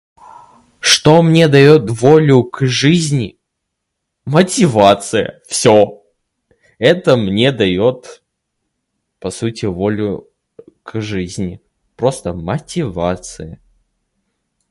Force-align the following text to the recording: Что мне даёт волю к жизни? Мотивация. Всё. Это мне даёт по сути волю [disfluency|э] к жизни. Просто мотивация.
Что 0.79 1.21
мне 1.21 1.47
даёт 1.47 1.91
волю 1.91 2.43
к 2.45 2.65
жизни? 2.65 3.37
Мотивация. 4.25 5.43
Всё. 5.47 6.01
Это 6.79 7.17
мне 7.17 7.51
даёт 7.51 8.23
по 9.19 9.29
сути 9.29 9.65
волю 9.65 10.27
[disfluency|э] 10.57 10.63
к 10.83 10.99
жизни. 11.01 11.61
Просто 11.95 12.33
мотивация. 12.33 13.59